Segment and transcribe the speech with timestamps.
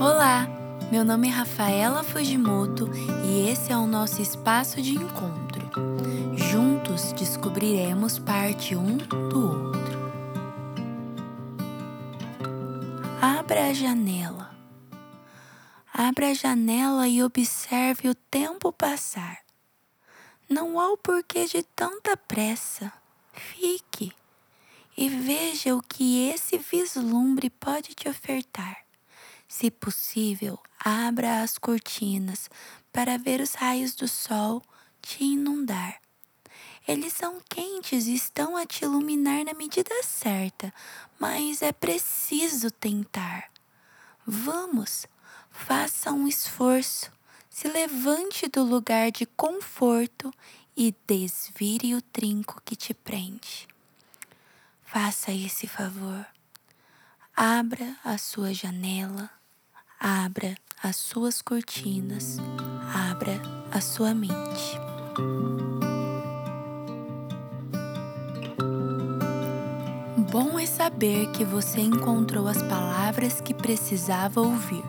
[0.00, 0.48] Olá,
[0.90, 2.88] meu nome é Rafaela Fujimoto
[3.26, 5.68] e esse é o nosso espaço de encontro.
[6.34, 9.98] Juntos descobriremos parte um do outro.
[13.20, 14.56] Abra a janela.
[15.92, 19.40] Abra a janela e observe o tempo passar.
[20.48, 22.90] Não há o porquê de tanta pressa.
[23.34, 24.14] Fique
[25.58, 28.84] veja o que esse vislumbre pode te ofertar.
[29.48, 32.48] Se possível, abra as cortinas
[32.92, 34.62] para ver os raios do sol
[35.02, 36.00] te inundar.
[36.86, 40.72] Eles são quentes e estão a te iluminar na medida certa,
[41.18, 43.50] mas é preciso tentar.
[44.24, 45.06] Vamos,
[45.50, 47.10] faça um esforço,
[47.50, 50.32] se levante do lugar de conforto
[50.76, 53.66] e desvire o trinco que te prende.
[55.00, 56.26] Faça esse favor.
[57.36, 59.30] Abra a sua janela
[60.00, 62.38] abra as suas cortinas,
[62.92, 64.76] abra a sua mente.
[70.32, 74.82] Bom é saber que você encontrou as palavras que precisava ouvir.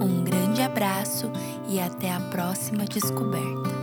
[0.00, 1.28] Um grande abraço
[1.68, 3.81] e até a próxima descoberta.